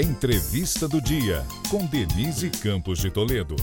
[0.00, 3.54] Entrevista do Dia, com Denise Campos de Toledo.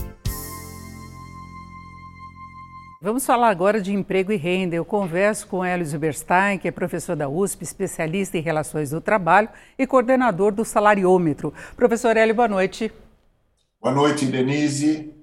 [3.02, 4.76] Vamos falar agora de emprego e renda.
[4.76, 9.48] Eu converso com Hélio Zuberstein, que é professor da USP, especialista em relações do trabalho
[9.76, 11.52] e coordenador do Salariômetro.
[11.74, 12.92] Professor Hélio, boa noite.
[13.80, 15.17] Boa noite, Denise.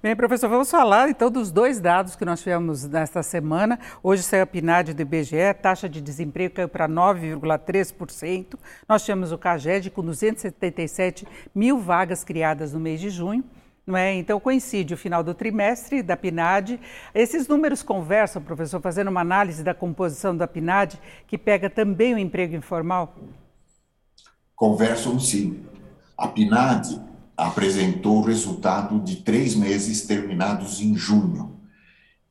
[0.00, 3.80] Bem, professor, vamos falar então dos dois dados que nós tivemos nesta semana.
[4.00, 8.54] Hoje saiu a PNAD do IBGE, a taxa de desemprego caiu para 9,3%.
[8.88, 13.42] Nós tivemos o CAGED com 277 mil vagas criadas no mês de junho.
[13.88, 14.14] É?
[14.14, 16.78] Então, coincide o final do trimestre da PNAD.
[17.12, 22.18] Esses números conversam, professor, fazendo uma análise da composição da PNAD, que pega também o
[22.18, 23.16] emprego informal?
[24.54, 25.64] Conversam sim.
[26.16, 27.00] A PNAD
[27.38, 31.56] apresentou o resultado de três meses terminados em junho.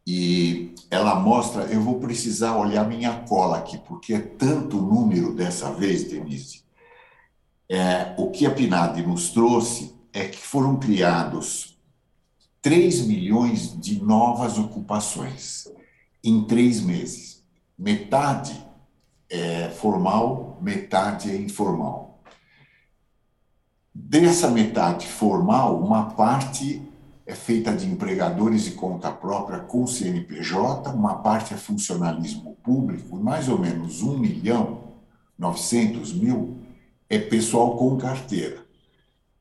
[0.06, 5.72] E ela mostra, eu vou precisar olhar minha cola aqui, porque é tanto número dessa
[5.72, 6.64] vez, Denise.
[7.70, 11.78] É, o que a PNAD nos trouxe é que foram criados
[12.62, 15.68] 3 milhões de novas ocupações
[16.22, 17.46] em três meses.
[17.78, 18.66] Metade
[19.30, 22.07] é formal, metade é informal.
[24.00, 26.82] Dessa metade formal, uma parte
[27.26, 33.50] é feita de empregadores de conta própria com CNPJ, uma parte é funcionalismo público, mais
[33.50, 34.84] ou menos 1 milhão
[35.38, 36.60] 900 mil
[37.10, 38.64] é pessoal com carteira.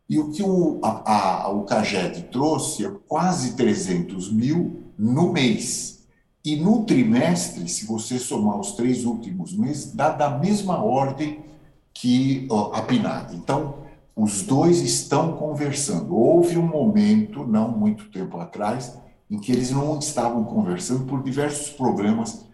[0.09, 6.07] E o que o, a, a, o CAGED trouxe é quase 300 mil no mês.
[6.43, 11.45] E no trimestre, se você somar os três últimos meses, dá da mesma ordem
[11.93, 13.37] que a PNAD.
[13.37, 16.17] Então, os dois estão conversando.
[16.17, 18.99] Houve um momento, não muito tempo atrás,
[19.31, 22.47] em que eles não estavam conversando por diversos problemas,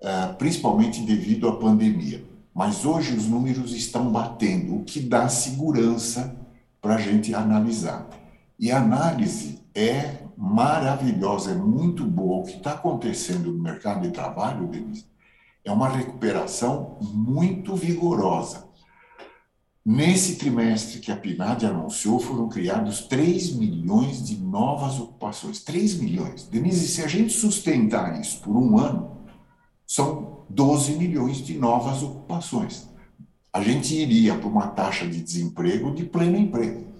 [0.00, 2.24] eh, principalmente devido à pandemia.
[2.54, 6.34] Mas hoje os números estão batendo, o que dá segurança
[6.80, 8.08] para a gente analisar.
[8.58, 12.38] E a análise é maravilhosa, é muito boa.
[12.38, 15.04] O que está acontecendo no mercado de trabalho, Denise,
[15.62, 18.69] é uma recuperação muito vigorosa.
[19.84, 25.64] Nesse trimestre que a PNAD anunciou, foram criados 3 milhões de novas ocupações.
[25.64, 26.46] 3 milhões.
[26.46, 29.16] Denise, se a gente sustentar isso por um ano,
[29.86, 32.90] são 12 milhões de novas ocupações.
[33.52, 36.92] A gente iria para uma taxa de desemprego de pleno emprego.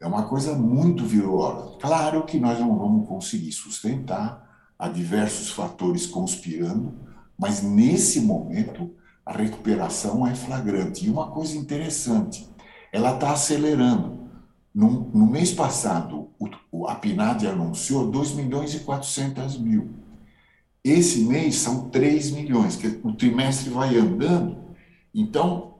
[0.00, 1.76] É uma coisa muito vigorosa.
[1.78, 6.94] Claro que nós não vamos conseguir sustentar, há diversos fatores conspirando,
[7.38, 8.90] mas nesse momento
[9.24, 11.06] a recuperação é flagrante.
[11.06, 12.48] E uma coisa interessante,
[12.92, 14.24] ela está acelerando.
[14.74, 16.30] No, no, mês passado,
[16.70, 19.90] o, a PNAD anunciou 2 milhões e 400 mil.
[20.82, 24.58] Esse mês são 3 milhões, que o trimestre vai andando.
[25.14, 25.74] Então,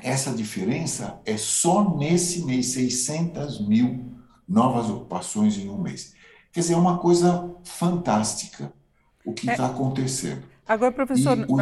[0.00, 4.12] essa diferença é só nesse mês, 600 mil
[4.48, 6.14] novas ocupações em um mês.
[6.52, 8.72] Quer dizer, é uma coisa fantástica
[9.24, 9.66] o que está é.
[9.66, 10.42] acontecendo.
[10.66, 11.56] Agora, professor, e, o,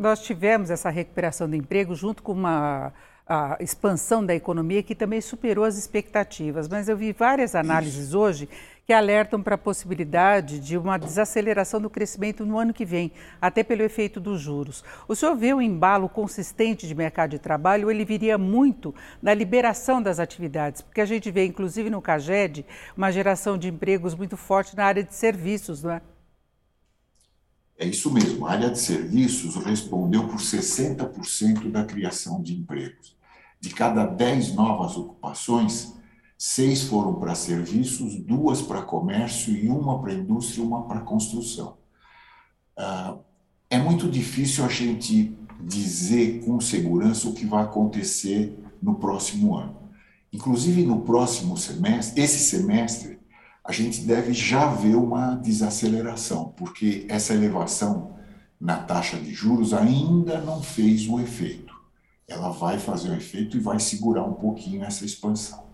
[0.00, 2.92] nós tivemos essa recuperação do emprego junto com uma
[3.32, 8.48] a expansão da economia que também superou as expectativas, mas eu vi várias análises hoje
[8.84, 13.62] que alertam para a possibilidade de uma desaceleração do crescimento no ano que vem, até
[13.62, 14.82] pelo efeito dos juros.
[15.06, 20.02] O senhor vê um embalo consistente de mercado de trabalho ele viria muito na liberação
[20.02, 20.82] das atividades?
[20.82, 25.04] Porque a gente vê, inclusive no CAGED, uma geração de empregos muito forte na área
[25.04, 26.02] de serviços, não é?
[27.80, 33.16] É isso mesmo, a área de serviços respondeu por 60% da criação de empregos.
[33.58, 35.94] De cada 10 novas ocupações,
[36.36, 41.78] seis foram para serviços, duas para comércio e uma para indústria e uma para construção.
[42.76, 43.16] Ah,
[43.70, 49.76] é muito difícil a gente dizer com segurança o que vai acontecer no próximo ano.
[50.30, 53.19] Inclusive, no próximo semestre, esse semestre,
[53.64, 58.16] a gente deve já ver uma desaceleração, porque essa elevação
[58.60, 61.74] na taxa de juros ainda não fez o efeito.
[62.26, 65.70] Ela vai fazer o efeito e vai segurar um pouquinho essa expansão.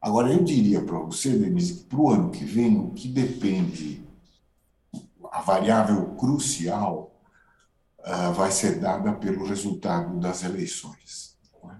[0.00, 4.02] Agora, eu diria para você, Denise, que para o ano que vem, o que depende,
[5.30, 7.20] a variável crucial
[7.98, 11.36] uh, vai ser dada pelo resultado das eleições.
[11.64, 11.76] É?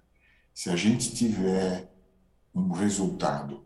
[0.54, 1.90] Se a gente tiver
[2.54, 3.64] um resultado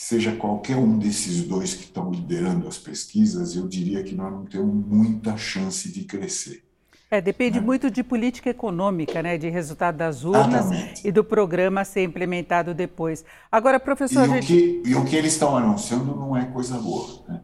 [0.00, 4.46] seja qualquer um desses dois que estão liderando as pesquisas, eu diria que nós não
[4.46, 6.64] temos muita chance de crescer.
[7.10, 7.66] É, depende né?
[7.66, 11.06] muito de política econômica, né, de resultado das urnas Exatamente.
[11.06, 13.26] e do programa ser implementado depois.
[13.52, 14.26] Agora, professor...
[14.26, 14.44] E, gente...
[14.44, 17.40] o, que, e o que eles estão anunciando não é coisa boa, né?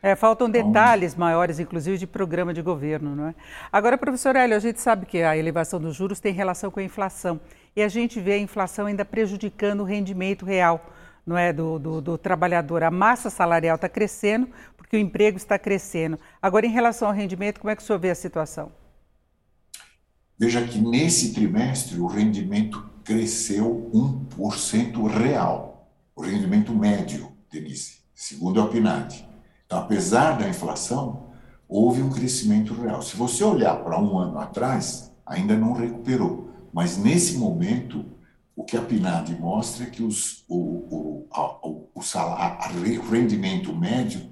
[0.00, 3.34] É, faltam então, detalhes maiores, inclusive, de programa de governo, não é?
[3.70, 6.84] Agora, professor Hélio, a gente sabe que a elevação dos juros tem relação com a
[6.84, 7.38] inflação.
[7.76, 10.82] e a gente vê a inflação ainda prejudicando o rendimento real
[11.28, 12.82] não é, do, do, do trabalhador.
[12.82, 16.18] A massa salarial está crescendo porque o emprego está crescendo.
[16.40, 18.72] Agora, em relação ao rendimento, como é que o senhor vê a situação?
[20.38, 28.68] Veja que nesse trimestre o rendimento cresceu 1% real, o rendimento médio, Denise, segundo a
[28.68, 29.28] PNAD.
[29.66, 31.28] Então, apesar da inflação,
[31.68, 33.02] houve um crescimento real.
[33.02, 38.04] Se você olhar para um ano atrás, ainda não recuperou, mas nesse momento
[38.58, 41.28] o que a PNAD mostra é que os, o, o,
[41.62, 44.28] o, o, salário, o rendimento médio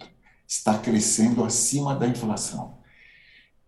[0.48, 2.74] está crescendo acima da inflação.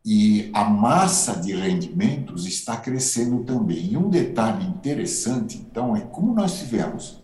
[0.04, 3.92] E a massa de rendimentos está crescendo também.
[3.92, 7.22] E um detalhe interessante, então, é como nós tivemos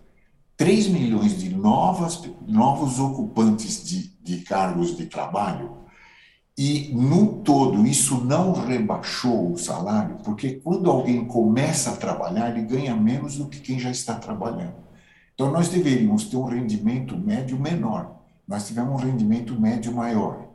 [0.56, 5.78] 3 milhões de novas, novos ocupantes de, de cargos de trabalho,
[6.56, 12.67] e, no todo, isso não rebaixou o salário, porque quando alguém começa a trabalhar, ele
[12.67, 14.75] ganha menos do que quem já está trabalhando.
[15.35, 18.21] Então, nós deveríamos ter um rendimento médio menor.
[18.47, 20.47] Nós tivemos um rendimento médio maior.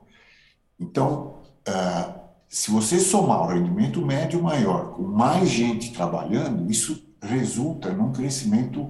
[0.80, 7.92] Então, uh, se você somar o rendimento médio maior com mais gente trabalhando, isso resulta
[7.92, 8.90] num crescimento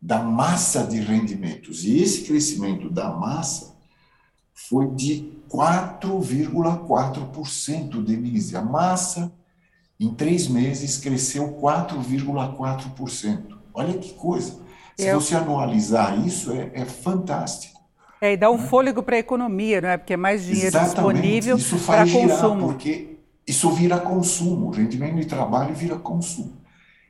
[0.00, 1.84] da massa de rendimentos.
[1.84, 3.74] E esse crescimento da massa
[4.54, 8.56] foi de 4,4%, Denise.
[8.56, 9.30] A massa,
[9.98, 13.58] em três meses, cresceu 4,4%.
[13.74, 14.62] Olha que coisa.
[14.96, 15.20] Se Eu...
[15.20, 17.80] você anualizar isso, é, é fantástico.
[18.20, 18.66] É, e dá um né?
[18.68, 19.96] fôlego para a economia, não é?
[19.96, 20.94] Porque é mais dinheiro Exatamente.
[20.94, 22.68] disponível para consumo.
[22.68, 26.62] Porque isso vira consumo, o rendimento de trabalho vira consumo.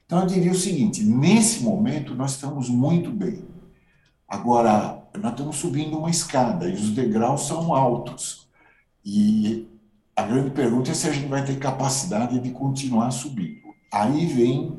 [0.07, 3.45] Então, eu diria o seguinte: nesse momento, nós estamos muito bem.
[4.27, 8.49] Agora, nós estamos subindo uma escada e os degraus são altos.
[9.05, 9.69] E
[10.17, 13.61] a grande pergunta é se a gente vai ter capacidade de continuar subindo.
[13.93, 14.79] Aí vem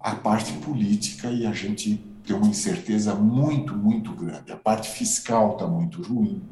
[0.00, 4.52] a parte política e a gente tem uma incerteza muito, muito grande.
[4.52, 6.42] A parte fiscal está muito ruim,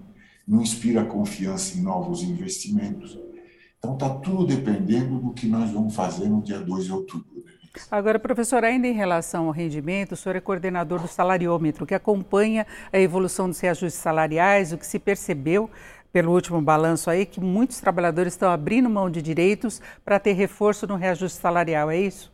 [0.46, 3.18] não inspira confiança em novos investimentos.
[3.78, 7.44] Então, está tudo dependendo do que nós vamos fazer no dia 2 de outubro.
[7.90, 12.66] Agora, professor, ainda em relação ao rendimento, o senhor é coordenador do salariômetro, que acompanha
[12.92, 15.70] a evolução dos reajustes salariais, o que se percebeu
[16.12, 20.86] pelo último balanço aí, que muitos trabalhadores estão abrindo mão de direitos para ter reforço
[20.86, 22.32] no reajuste salarial, é isso?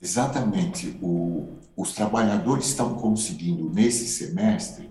[0.00, 0.98] Exatamente.
[1.02, 4.90] O, os trabalhadores estão conseguindo, nesse semestre,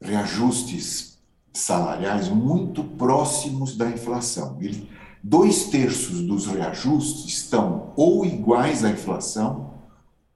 [0.00, 1.18] reajustes
[1.52, 4.56] salariais muito próximos da inflação.
[4.60, 4.88] Ele,
[5.22, 9.70] dois terços dos reajustes estão ou iguais à inflação,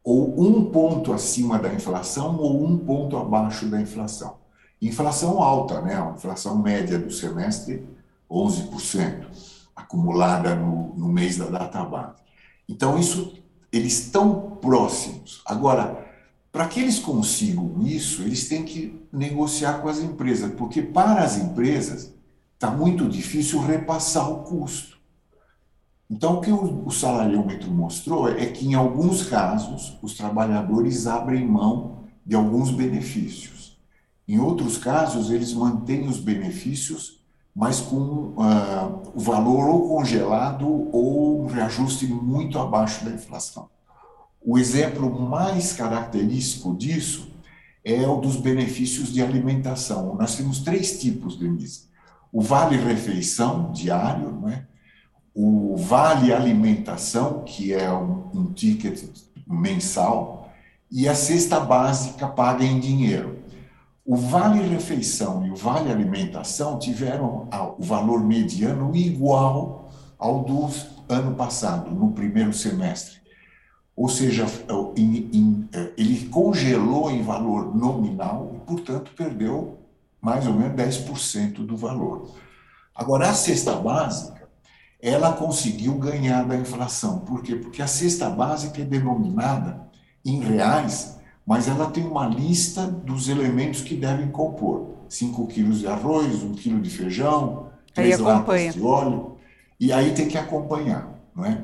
[0.02, 4.36] ou um ponto acima da inflação, ou um ponto abaixo da inflação.
[4.80, 5.94] Inflação alta, né?
[5.94, 7.88] A inflação média do semestre,
[8.30, 9.24] 11%,
[9.74, 12.22] acumulada no, no mês da data base.
[12.68, 13.42] Então, isso,
[13.72, 15.40] eles estão próximos.
[15.46, 16.04] Agora,
[16.52, 21.36] para que eles consigam isso, eles têm que negociar com as empresas, porque para as
[21.36, 22.13] empresas
[22.64, 24.96] está muito difícil repassar o custo.
[26.10, 32.04] Então, o que o, salariômetro mostrou é que, em alguns casos, os trabalhadores abrem mão
[32.24, 33.78] de alguns benefícios.
[34.26, 37.20] Em outros casos, eles mantêm os benefícios,
[37.54, 43.68] mas com uh, o valor ou congelado ou um reajuste muito abaixo da inflação.
[44.40, 47.30] O exemplo mais característico disso
[47.84, 50.16] é o dos benefícios de alimentação.
[50.16, 51.93] Nós temos três tipos, Denise
[52.34, 54.66] o vale refeição diário, não é?
[55.32, 59.04] o vale alimentação, que é um, um ticket
[59.46, 60.50] mensal,
[60.90, 63.38] e a cesta básica paga em dinheiro.
[64.04, 67.48] O vale refeição e o vale alimentação tiveram
[67.78, 70.68] o valor mediano igual ao do
[71.08, 73.18] ano passado, no primeiro semestre.
[73.96, 79.83] Ou seja, é, ele congelou em valor nominal e, portanto, perdeu
[80.24, 82.34] mais ou menos 10% do valor.
[82.94, 84.48] Agora, a cesta básica,
[84.98, 87.18] ela conseguiu ganhar da inflação.
[87.18, 87.56] Por quê?
[87.56, 89.82] Porque a cesta básica é denominada
[90.24, 94.94] em reais, mas ela tem uma lista dos elementos que devem compor.
[95.10, 99.36] 5 quilos de arroz, 1 quilo de feijão, 3 latas de óleo.
[99.78, 101.62] E aí tem que acompanhar, não é?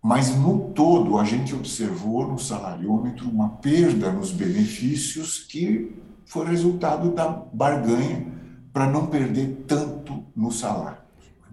[0.00, 7.10] Mas, no todo, a gente observou no salariômetro uma perda nos benefícios que foi resultado
[7.12, 8.26] da barganha
[8.72, 10.98] para não perder tanto no salário.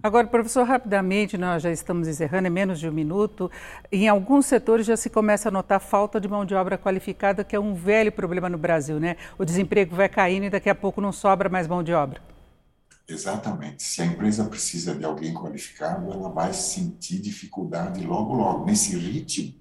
[0.02, 3.50] Agora, professor, rapidamente, nós já estamos encerrando, é menos de um minuto.
[3.90, 7.56] Em alguns setores já se começa a notar falta de mão de obra qualificada, que
[7.56, 9.16] é um velho problema no Brasil, né?
[9.38, 12.20] O desemprego vai caindo e daqui a pouco não sobra mais mão de obra.
[13.08, 13.82] Exatamente.
[13.82, 18.66] Se a empresa precisa de alguém qualificado, ela vai sentir dificuldade logo, logo.
[18.66, 19.54] Nesse ritmo,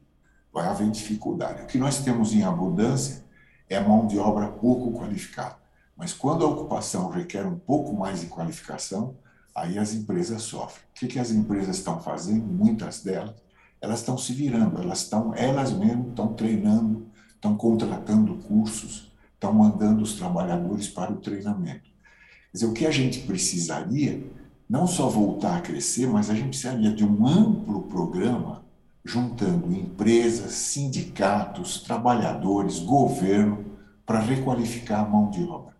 [0.51, 1.61] vai haver dificuldade.
[1.61, 3.23] O que nós temos em abundância
[3.69, 5.57] é mão de obra pouco qualificada.
[5.95, 9.15] Mas quando a ocupação requer um pouco mais de qualificação,
[9.55, 10.83] aí as empresas sofrem.
[10.89, 12.45] O que, que as empresas estão fazendo?
[12.45, 13.35] Muitas delas,
[13.79, 20.01] elas estão se virando, elas estão, elas mesmas estão treinando, estão contratando cursos, estão mandando
[20.01, 21.83] os trabalhadores para o treinamento.
[21.83, 24.25] Quer dizer, o que a gente precisaria,
[24.69, 28.62] não só voltar a crescer, mas a gente precisaria de um amplo programa
[29.03, 33.65] juntando empresas, sindicatos, trabalhadores, governo,
[34.05, 35.73] para requalificar a mão de obra.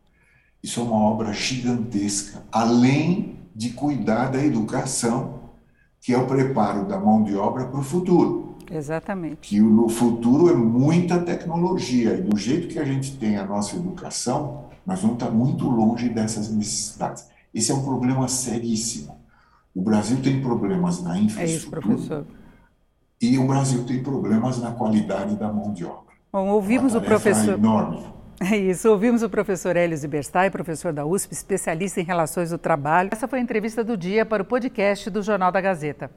[0.61, 5.39] Isso é uma obra gigantesca, além de cuidar da educação,
[6.01, 8.57] que é o preparo da mão de obra para o futuro.
[8.69, 9.49] Exatamente.
[9.49, 13.75] Que no futuro é muita tecnologia, e do jeito que a gente tem a nossa
[13.75, 17.27] educação, nós vamos estar muito longe dessas necessidades.
[17.53, 19.17] Esse é um problema seríssimo.
[19.75, 21.45] O Brasil tem problemas na infraestrutura.
[21.45, 22.25] É isso, professor.
[23.23, 26.11] E o Brasil tem problemas na qualidade da mão de obra.
[26.29, 27.53] Bom, ouvimos o professor.
[27.53, 28.03] Enorme.
[28.41, 33.07] É isso, ouvimos o professor Hélio Ziberstai, professor da USP, especialista em relações do trabalho.
[33.13, 36.11] Essa foi a entrevista do dia para o podcast do Jornal da Gazeta.